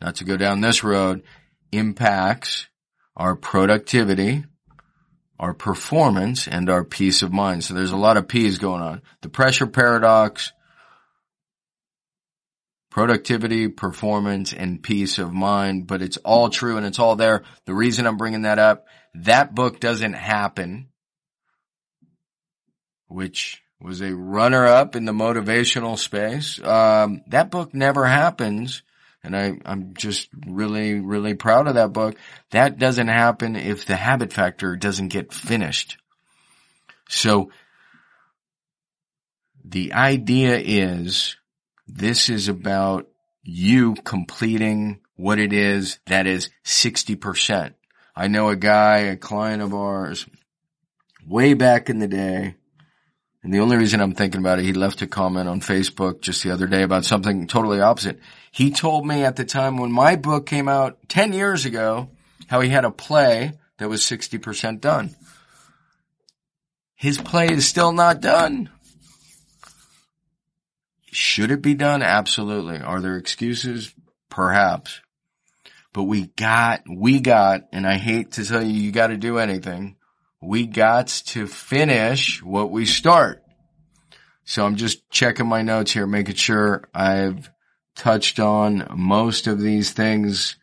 not 0.00 0.16
to 0.16 0.24
go 0.24 0.36
down 0.36 0.60
this 0.60 0.82
road, 0.82 1.22
impacts 1.72 2.66
our 3.16 3.36
productivity, 3.36 4.44
our 5.38 5.52
performance, 5.52 6.48
and 6.48 6.70
our 6.70 6.84
peace 6.84 7.22
of 7.22 7.32
mind. 7.32 7.64
So 7.64 7.74
there's 7.74 7.92
a 7.92 7.96
lot 7.96 8.16
of 8.16 8.28
P's 8.28 8.58
going 8.58 8.82
on. 8.82 9.02
The 9.20 9.28
pressure 9.28 9.66
paradox, 9.66 10.52
productivity, 12.96 13.68
performance, 13.68 14.54
and 14.54 14.82
peace 14.82 15.18
of 15.18 15.30
mind, 15.30 15.86
but 15.86 16.00
it's 16.00 16.16
all 16.16 16.48
true 16.48 16.78
and 16.78 16.86
it's 16.86 16.98
all 16.98 17.14
there. 17.14 17.42
The 17.66 17.74
reason 17.74 18.06
I'm 18.06 18.16
bringing 18.16 18.42
that 18.42 18.58
up, 18.58 18.86
that 19.16 19.54
book 19.54 19.80
doesn't 19.80 20.14
happen, 20.14 20.88
which 23.08 23.62
was 23.82 24.00
a 24.00 24.14
runner 24.14 24.64
up 24.64 24.96
in 24.96 25.04
the 25.04 25.12
motivational 25.12 25.98
space. 25.98 26.58
Um, 26.62 27.20
that 27.26 27.50
book 27.50 27.74
never 27.74 28.06
happens 28.06 28.82
and 29.22 29.36
I, 29.36 29.58
I'm 29.66 29.92
just 29.92 30.30
really, 30.46 30.94
really 30.94 31.34
proud 31.34 31.68
of 31.68 31.74
that 31.74 31.92
book. 31.92 32.16
That 32.52 32.78
doesn't 32.78 33.08
happen 33.08 33.56
if 33.56 33.84
the 33.84 33.96
habit 33.96 34.32
factor 34.32 34.74
doesn't 34.74 35.08
get 35.08 35.34
finished. 35.34 35.98
So 37.10 37.50
the 39.66 39.92
idea 39.92 40.56
is 40.56 41.36
this 41.86 42.28
is 42.28 42.48
about 42.48 43.08
you 43.42 43.94
completing 43.94 45.00
what 45.16 45.38
it 45.38 45.52
is 45.52 45.98
that 46.06 46.26
is 46.26 46.50
60%. 46.64 47.74
I 48.14 48.28
know 48.28 48.48
a 48.48 48.56
guy, 48.56 48.98
a 48.98 49.16
client 49.16 49.62
of 49.62 49.74
ours, 49.74 50.26
way 51.26 51.54
back 51.54 51.88
in 51.88 51.98
the 51.98 52.08
day, 52.08 52.56
And 53.46 53.54
the 53.54 53.60
only 53.60 53.76
reason 53.76 54.00
I'm 54.00 54.14
thinking 54.14 54.40
about 54.40 54.58
it, 54.58 54.64
he 54.64 54.72
left 54.72 55.02
a 55.02 55.06
comment 55.06 55.48
on 55.48 55.60
Facebook 55.60 56.20
just 56.20 56.42
the 56.42 56.50
other 56.50 56.66
day 56.66 56.82
about 56.82 57.04
something 57.04 57.46
totally 57.46 57.80
opposite. 57.80 58.18
He 58.50 58.72
told 58.72 59.06
me 59.06 59.22
at 59.22 59.36
the 59.36 59.44
time 59.44 59.76
when 59.76 59.92
my 59.92 60.16
book 60.16 60.46
came 60.46 60.66
out 60.66 60.98
10 61.08 61.32
years 61.32 61.64
ago, 61.64 62.10
how 62.48 62.60
he 62.60 62.70
had 62.70 62.84
a 62.84 62.90
play 62.90 63.52
that 63.78 63.88
was 63.88 64.02
60% 64.02 64.80
done. 64.80 65.14
His 66.96 67.18
play 67.18 67.46
is 67.46 67.68
still 67.68 67.92
not 67.92 68.20
done. 68.20 68.68
Should 71.16 71.50
it 71.50 71.62
be 71.62 71.72
done? 71.72 72.02
Absolutely. 72.02 72.78
Are 72.78 73.00
there 73.00 73.16
excuses? 73.16 73.94
Perhaps. 74.28 75.00
But 75.94 76.02
we 76.02 76.26
got, 76.26 76.82
we 76.94 77.20
got, 77.20 77.62
and 77.72 77.86
I 77.86 77.94
hate 77.94 78.32
to 78.32 78.44
tell 78.44 78.62
you, 78.62 78.74
you 78.74 78.92
got 78.92 79.06
to 79.06 79.16
do 79.16 79.38
anything. 79.38 79.96
We 80.42 80.66
got 80.66 81.06
to 81.28 81.46
finish 81.46 82.42
what 82.42 82.70
we 82.70 82.84
start. 82.84 83.42
So 84.44 84.66
I'm 84.66 84.76
just 84.76 85.08
checking 85.08 85.46
my 85.46 85.62
notes 85.62 85.90
here, 85.90 86.06
making 86.06 86.34
sure 86.34 86.86
I've 86.94 87.50
touched 87.94 88.38
on 88.38 88.86
most 88.94 89.46
of 89.46 89.58
these 89.58 89.92
things, 89.92 90.56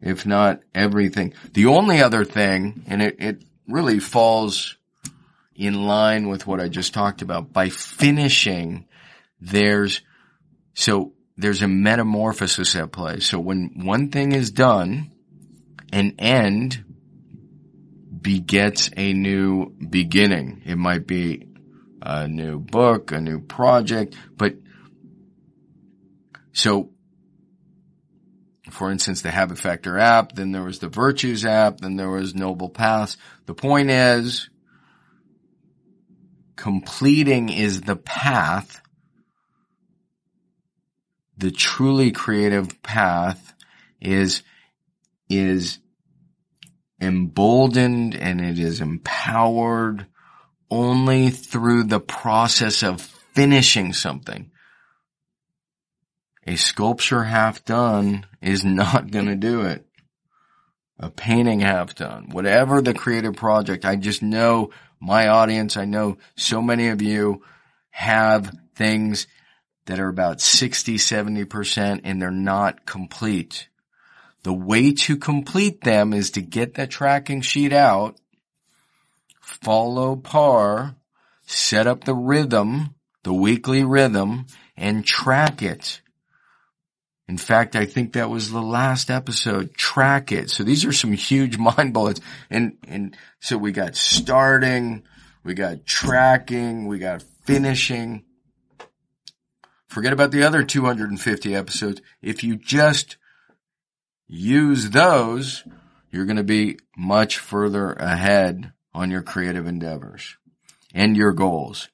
if 0.00 0.24
not 0.24 0.60
everything. 0.76 1.34
The 1.54 1.66
only 1.66 2.00
other 2.00 2.24
thing, 2.24 2.84
and 2.86 3.02
it, 3.02 3.16
it 3.18 3.44
really 3.66 3.98
falls 3.98 4.76
in 5.56 5.88
line 5.88 6.28
with 6.28 6.46
what 6.46 6.60
I 6.60 6.68
just 6.68 6.94
talked 6.94 7.20
about, 7.20 7.52
by 7.52 7.68
finishing, 7.68 8.86
there's, 9.40 10.02
so 10.74 11.12
there's 11.36 11.62
a 11.62 11.68
metamorphosis 11.68 12.74
at 12.76 12.92
play. 12.92 13.20
So 13.20 13.38
when 13.38 13.84
one 13.84 14.10
thing 14.10 14.32
is 14.32 14.50
done, 14.50 15.12
an 15.92 16.14
end 16.18 16.84
begets 18.20 18.90
a 18.96 19.12
new 19.12 19.70
beginning. 19.70 20.62
It 20.66 20.76
might 20.76 21.06
be 21.06 21.48
a 22.02 22.26
new 22.28 22.58
book, 22.58 23.12
a 23.12 23.20
new 23.20 23.40
project, 23.40 24.16
but 24.36 24.54
so 26.52 26.90
for 28.70 28.90
instance, 28.90 29.22
the 29.22 29.30
Habit 29.30 29.58
Factor 29.58 29.98
app, 29.98 30.32
then 30.34 30.52
there 30.52 30.62
was 30.62 30.78
the 30.78 30.88
Virtues 30.88 31.44
app, 31.44 31.78
then 31.78 31.96
there 31.96 32.10
was 32.10 32.34
Noble 32.34 32.68
Paths. 32.68 33.16
The 33.46 33.54
point 33.54 33.90
is, 33.90 34.50
completing 36.56 37.48
is 37.48 37.80
the 37.80 37.96
path 37.96 38.82
the 41.38 41.50
truly 41.50 42.10
creative 42.10 42.82
path 42.82 43.54
is, 44.00 44.42
is 45.30 45.78
emboldened 47.00 48.16
and 48.16 48.40
it 48.40 48.58
is 48.58 48.80
empowered 48.80 50.06
only 50.70 51.30
through 51.30 51.84
the 51.84 52.00
process 52.00 52.82
of 52.82 53.00
finishing 53.00 53.92
something. 53.92 54.50
A 56.46 56.56
sculpture 56.56 57.24
half 57.24 57.64
done 57.64 58.26
is 58.42 58.64
not 58.64 59.10
to 59.12 59.36
do 59.36 59.62
it. 59.62 59.84
A 60.98 61.10
painting 61.10 61.60
half 61.60 61.94
done, 61.94 62.30
whatever 62.30 62.82
the 62.82 62.94
creative 62.94 63.36
project. 63.36 63.84
I 63.84 63.94
just 63.94 64.20
know 64.20 64.70
my 65.00 65.28
audience. 65.28 65.76
I 65.76 65.84
know 65.84 66.18
so 66.36 66.60
many 66.60 66.88
of 66.88 67.00
you 67.00 67.42
have 67.90 68.52
things 68.74 69.28
that 69.88 69.98
are 69.98 70.08
about 70.08 70.38
60, 70.38 70.96
70% 70.96 72.00
and 72.04 72.20
they're 72.20 72.30
not 72.30 72.84
complete. 72.84 73.68
The 74.42 74.52
way 74.52 74.92
to 74.92 75.16
complete 75.16 75.80
them 75.80 76.12
is 76.12 76.30
to 76.32 76.42
get 76.42 76.74
that 76.74 76.90
tracking 76.90 77.40
sheet 77.40 77.72
out, 77.72 78.20
follow 79.40 80.14
par, 80.14 80.94
set 81.46 81.86
up 81.86 82.04
the 82.04 82.14
rhythm, 82.14 82.94
the 83.22 83.32
weekly 83.32 83.82
rhythm, 83.82 84.46
and 84.76 85.06
track 85.06 85.62
it. 85.62 86.02
In 87.26 87.38
fact, 87.38 87.74
I 87.74 87.86
think 87.86 88.12
that 88.12 88.28
was 88.28 88.50
the 88.50 88.60
last 88.60 89.10
episode. 89.10 89.72
Track 89.74 90.32
it. 90.32 90.50
So 90.50 90.64
these 90.64 90.84
are 90.84 90.92
some 90.92 91.12
huge 91.12 91.56
mind 91.58 91.94
bullets. 91.94 92.20
And, 92.50 92.76
and 92.86 93.16
so 93.40 93.56
we 93.56 93.72
got 93.72 93.96
starting, 93.96 95.04
we 95.44 95.54
got 95.54 95.86
tracking, 95.86 96.86
we 96.86 96.98
got 96.98 97.22
finishing. 97.46 98.24
Forget 99.98 100.12
about 100.12 100.30
the 100.30 100.44
other 100.44 100.62
250 100.62 101.56
episodes. 101.56 102.00
If 102.22 102.44
you 102.44 102.54
just 102.54 103.16
use 104.28 104.90
those, 104.90 105.64
you're 106.12 106.24
going 106.24 106.36
to 106.36 106.44
be 106.44 106.78
much 106.96 107.38
further 107.38 107.94
ahead 107.94 108.72
on 108.94 109.10
your 109.10 109.22
creative 109.22 109.66
endeavors 109.66 110.36
and 110.94 111.16
your 111.16 111.32
goals. 111.32 111.88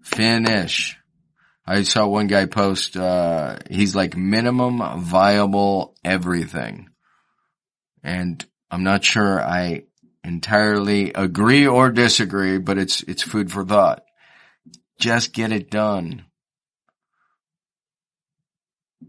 Finish. 0.00 0.96
I 1.66 1.82
saw 1.82 2.06
one 2.06 2.28
guy 2.28 2.46
post, 2.46 2.96
uh, 2.96 3.58
he's 3.68 3.96
like 3.96 4.16
minimum 4.16 5.02
viable 5.02 5.96
everything. 6.04 6.90
And 8.04 8.46
I'm 8.70 8.84
not 8.84 9.02
sure 9.02 9.42
I 9.42 9.86
entirely 10.22 11.12
agree 11.12 11.66
or 11.66 11.90
disagree, 11.90 12.58
but 12.58 12.78
it's, 12.78 13.02
it's 13.02 13.24
food 13.24 13.50
for 13.50 13.64
thought. 13.64 14.04
Just 15.00 15.32
get 15.32 15.50
it 15.50 15.68
done. 15.68 16.26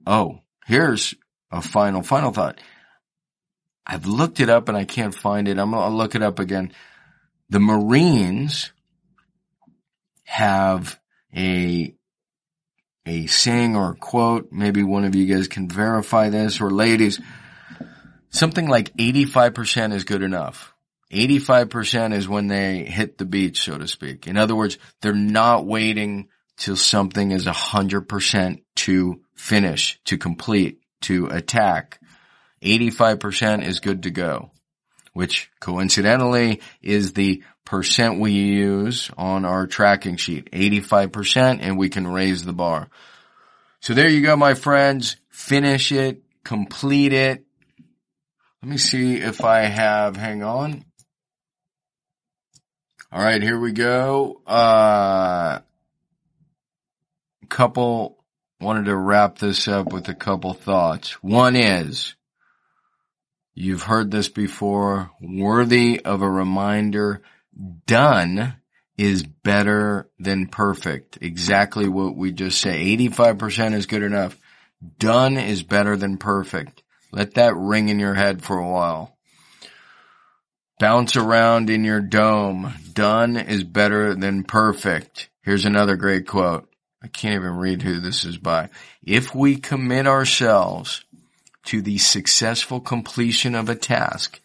Oh, 0.05 0.39
here's 0.65 1.15
a 1.51 1.62
final, 1.62 2.01
final 2.01 2.31
thought. 2.31 2.60
I've 3.86 4.05
looked 4.05 4.39
it 4.39 4.49
up 4.49 4.67
and 4.67 4.77
I 4.77 4.86
can't 4.86 5.13
find 5.13 5.47
it. 5.47 5.60
I'm 5.60 5.71
going 5.71 5.89
to 5.89 5.95
look 5.95 6.15
it 6.15 6.23
up 6.23 6.39
again. 6.39 6.71
The 7.49 7.60
Marines 7.60 8.71
have 10.23 10.99
a, 11.36 11.93
a 13.05 13.27
saying 13.27 13.75
or 13.75 13.91
a 13.91 13.95
quote. 13.95 14.51
Maybe 14.51 14.84
one 14.84 15.05
of 15.05 15.15
you 15.15 15.34
guys 15.34 15.47
can 15.47 15.69
verify 15.69 16.29
this 16.29 16.60
or 16.60 16.71
ladies. 16.71 17.21
Something 18.29 18.67
like 18.67 18.95
85% 18.97 19.93
is 19.93 20.03
good 20.03 20.23
enough. 20.23 20.73
85% 21.12 22.13
is 22.13 22.27
when 22.27 22.47
they 22.47 22.84
hit 22.84 23.17
the 23.17 23.25
beach, 23.25 23.62
so 23.62 23.77
to 23.77 23.88
speak. 23.88 24.27
In 24.27 24.38
other 24.38 24.55
words, 24.55 24.77
they're 25.01 25.13
not 25.13 25.65
waiting 25.65 26.29
till 26.57 26.75
something 26.75 27.31
is 27.31 27.45
100% 27.45 28.61
to 28.75 29.21
finish, 29.35 29.99
to 30.05 30.17
complete, 30.17 30.79
to 31.01 31.27
attack. 31.27 31.99
85% 32.63 33.63
is 33.63 33.79
good 33.79 34.03
to 34.03 34.11
go, 34.11 34.51
which 35.13 35.49
coincidentally 35.59 36.61
is 36.81 37.13
the 37.13 37.43
percent 37.65 38.19
we 38.19 38.31
use 38.31 39.11
on 39.17 39.45
our 39.45 39.67
tracking 39.67 40.17
sheet. 40.17 40.51
85% 40.51 41.59
and 41.61 41.77
we 41.77 41.89
can 41.89 42.07
raise 42.07 42.43
the 42.43 42.53
bar. 42.53 42.89
So 43.81 43.93
there 43.93 44.09
you 44.09 44.21
go, 44.21 44.35
my 44.35 44.53
friends. 44.53 45.17
Finish 45.29 45.91
it, 45.91 46.23
complete 46.43 47.13
it. 47.13 47.45
Let 48.63 48.69
me 48.71 48.77
see 48.77 49.15
if 49.15 49.43
I 49.43 49.65
have, 49.65 50.15
hang 50.15 50.41
on. 50.41 50.85
All 53.11 53.23
right, 53.23 53.41
here 53.41 53.59
we 53.59 53.71
go. 53.73 54.41
Uh, 54.45 55.59
couple 57.45 58.23
wanted 58.60 58.86
to 58.86 58.95
wrap 58.95 59.38
this 59.38 59.67
up 59.67 59.91
with 59.91 60.08
a 60.10 60.15
couple 60.15 60.53
thoughts. 60.53 61.12
One 61.21 61.55
is, 61.55 62.15
you've 63.53 63.84
heard 63.84 64.12
this 64.12 64.29
before, 64.29 65.12
worthy 65.21 65.99
of 66.03 66.21
a 66.21 66.29
reminder, 66.29 67.21
done 67.86 68.55
is 68.97 69.23
better 69.23 70.10
than 70.19 70.47
perfect. 70.47 71.17
Exactly 71.21 71.88
what 71.88 72.15
we 72.15 72.31
just 72.31 72.62
say. 72.62 72.95
85% 72.97 73.73
is 73.73 73.86
good 73.86 74.03
enough. 74.03 74.38
Done 74.97 75.38
is 75.38 75.63
better 75.63 75.97
than 75.97 76.17
perfect. 76.17 76.84
Let 77.12 77.36
that 77.36 77.55
ring 77.55 77.89
in 77.89 77.99
your 77.99 78.13
head 78.13 78.41
for 78.43 78.58
a 78.58 78.69
while. 78.69 79.17
Bounce 80.79 81.15
around 81.15 81.69
in 81.69 81.84
your 81.84 82.01
dome. 82.01 82.73
Done 82.93 83.38
is 83.38 83.63
better 83.63 84.15
than 84.15 84.43
perfect. 84.43 85.29
Here's 85.41 85.65
another 85.65 85.95
great 85.95 86.27
quote. 86.27 86.69
I 87.05 87.07
can't 87.07 87.35
even 87.35 87.57
read 87.57 87.83
who 87.83 87.99
this 87.99 88.25
is 88.25 88.39
by. 88.39 88.69
If 89.03 89.35
we 89.35 89.57
commit 89.57 90.07
ourselves 90.07 91.05
to 91.65 91.83
the 91.83 91.99
successful 91.99 92.79
completion 92.79 93.53
of 93.53 93.69
a 93.69 93.75
task, 93.75 94.41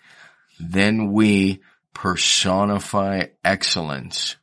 then 0.59 1.11
we 1.11 1.63
personify 1.95 3.29
excellence. 3.43 4.37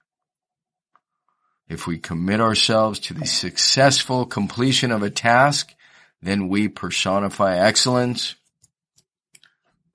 If 1.69 1.85
we 1.85 1.99
commit 1.99 2.41
ourselves 2.41 2.97
to 3.01 3.13
the 3.13 3.27
successful 3.27 4.25
completion 4.25 4.91
of 4.91 5.03
a 5.03 5.11
task, 5.11 5.75
then 6.19 6.47
we 6.47 6.69
personify 6.69 7.55
excellence. 7.55 8.33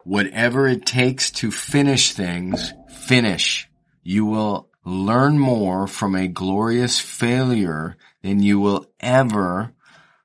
Whatever 0.04 0.68
it 0.68 0.86
takes 0.86 1.32
to 1.32 1.50
finish 1.50 2.12
things, 2.12 2.72
finish. 2.88 3.68
You 4.04 4.26
will 4.26 4.68
learn 4.84 5.38
more 5.38 5.86
from 5.86 6.14
a 6.14 6.28
glorious 6.28 6.98
failure 6.98 7.96
than 8.22 8.40
you 8.40 8.60
will 8.60 8.86
ever 9.00 9.72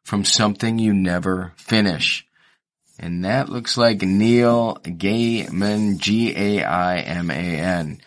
from 0.04 0.24
something 0.24 0.80
you 0.80 0.93
never 0.93 1.54
finish. 1.58 2.26
And 3.00 3.26
that 3.26 3.50
looks 3.50 3.78
like 3.78 4.02
Neil 4.02 4.78
Gaiman, 4.84 6.00
G-A-I-M-A-N. 6.00 8.02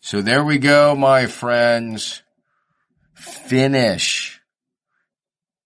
So 0.00 0.20
there 0.20 0.44
we 0.44 0.58
go, 0.58 0.94
my 0.94 1.26
friends. 1.26 2.22
finish. 3.14 4.40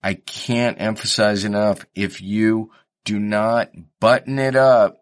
I 0.03 0.15
can't 0.15 0.81
emphasize 0.81 1.45
enough. 1.45 1.85
If 1.95 2.23
you 2.23 2.71
do 3.05 3.19
not 3.19 3.71
button 3.99 4.39
it 4.39 4.57
up, 4.57 4.99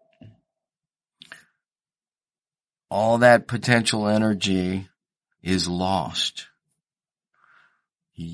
all 2.89 3.19
that 3.19 3.47
potential 3.47 4.07
energy 4.07 4.89
is 5.41 5.67
lost. 5.67 6.47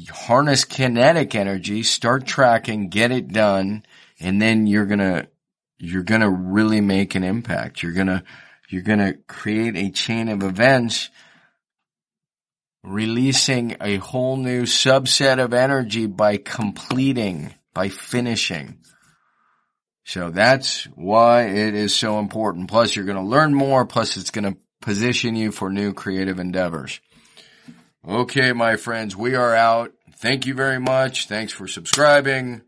Harness 0.10 0.66
kinetic 0.66 1.36
energy, 1.36 1.84
start 1.84 2.26
tracking, 2.26 2.90
get 2.90 3.12
it 3.12 3.28
done, 3.28 3.86
and 4.20 4.42
then 4.42 4.66
you're 4.66 4.88
gonna, 4.88 5.28
you're 5.78 6.04
gonna 6.04 6.30
really 6.30 6.82
make 6.82 7.16
an 7.16 7.24
impact. 7.24 7.84
You're 7.84 7.94
gonna, 7.94 8.24
you're 8.70 8.82
gonna 8.82 9.14
create 9.28 9.76
a 9.76 9.92
chain 9.92 10.30
of 10.30 10.42
events 10.42 11.10
releasing 12.86 13.78
a 13.82 13.98
whole 13.98 14.38
new 14.38 14.64
subset 14.64 15.44
of 15.44 15.54
energy 15.54 16.06
by 16.06 16.38
completing, 16.38 17.54
by 17.74 17.90
finishing. 17.90 18.80
So 20.04 20.30
that's 20.30 20.86
why 20.96 21.48
it 21.48 21.74
is 21.74 21.96
so 21.96 22.20
important. 22.20 22.70
Plus 22.70 22.96
you're 22.96 23.06
going 23.06 23.18
to 23.18 23.24
learn 23.24 23.54
more. 23.54 23.86
Plus 23.86 24.18
it's 24.18 24.30
going 24.30 24.54
to 24.54 24.60
position 24.82 25.36
you 25.36 25.52
for 25.52 25.70
new 25.70 25.94
creative 25.94 26.40
endeavors. 26.40 27.00
Okay, 28.08 28.54
my 28.54 28.76
friends, 28.76 29.16
we 29.16 29.36
are 29.36 29.56
out. 29.56 29.92
Thank 30.14 30.46
you 30.46 30.54
very 30.54 30.80
much. 30.80 31.28
Thanks 31.28 31.52
for 31.52 31.68
subscribing. 31.68 32.62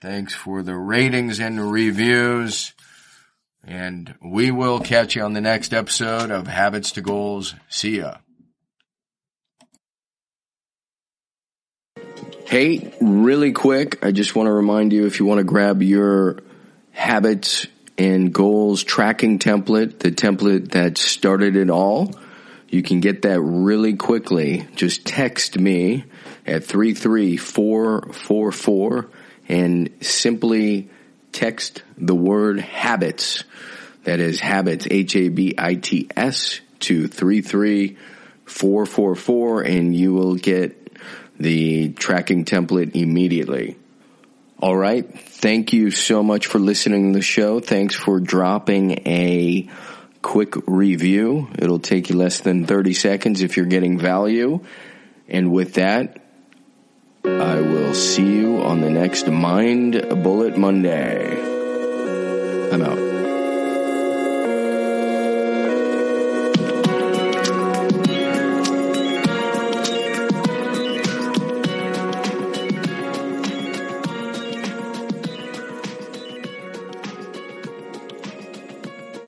Thanks 0.00 0.34
for 0.34 0.62
the 0.62 0.76
ratings 0.76 1.40
and 1.40 1.70
reviews. 1.70 2.72
And 3.64 4.14
we 4.22 4.50
will 4.50 4.80
catch 4.80 5.14
you 5.14 5.22
on 5.22 5.34
the 5.34 5.40
next 5.40 5.74
episode 5.74 6.30
of 6.30 6.46
Habits 6.46 6.92
to 6.92 7.02
Goals. 7.02 7.54
See 7.68 7.98
ya. 7.98 8.16
Hey, 12.46 12.94
really 12.98 13.52
quick, 13.52 14.02
I 14.02 14.10
just 14.10 14.34
want 14.34 14.46
to 14.46 14.52
remind 14.52 14.94
you 14.94 15.04
if 15.04 15.20
you 15.20 15.26
want 15.26 15.38
to 15.38 15.44
grab 15.44 15.82
your 15.82 16.38
habits 16.92 17.66
and 17.98 18.32
goals 18.32 18.82
tracking 18.84 19.40
template, 19.40 19.98
the 19.98 20.12
template 20.12 20.70
that 20.70 20.96
started 20.96 21.56
it 21.56 21.68
all, 21.68 22.14
you 22.68 22.82
can 22.82 23.00
get 23.00 23.22
that 23.22 23.40
really 23.40 23.96
quickly. 23.96 24.68
Just 24.76 25.04
text 25.04 25.58
me 25.58 26.04
at 26.46 26.62
33444 26.64 29.10
and 29.48 29.90
simply 30.00 30.88
text 31.32 31.82
the 31.96 32.14
word 32.14 32.60
habits. 32.60 33.42
That 34.04 34.20
is 34.20 34.38
habits, 34.40 34.86
H-A-B-I-T-S 34.88 36.60
to 36.80 37.08
33444 37.08 39.62
and 39.62 39.96
you 39.96 40.14
will 40.14 40.36
get 40.36 40.96
the 41.38 41.92
tracking 41.92 42.44
template 42.44 42.94
immediately. 42.94 43.76
All 44.60 44.76
right. 44.76 45.08
Thank 45.08 45.72
you 45.72 45.92
so 45.92 46.22
much 46.24 46.46
for 46.46 46.58
listening 46.58 47.12
to 47.12 47.18
the 47.18 47.22
show. 47.22 47.60
Thanks 47.60 47.94
for 47.94 48.18
dropping 48.18 49.06
a 49.06 49.68
quick 50.20 50.54
review. 50.66 51.48
It'll 51.56 51.78
take 51.78 52.10
you 52.10 52.16
less 52.16 52.40
than 52.40 52.66
30 52.66 52.92
seconds 52.94 53.42
if 53.42 53.56
you're 53.56 53.66
getting 53.66 53.98
value. 53.98 54.64
And 55.28 55.52
with 55.52 55.74
that, 55.74 56.20
I 57.24 57.60
will 57.60 57.94
see 57.94 58.26
you 58.26 58.62
on 58.62 58.80
the 58.80 58.90
next 58.90 59.28
Mind 59.28 59.92
Bullet 60.24 60.56
Monday. 60.56 61.40
I'm 62.72 62.82
out. 62.82 63.07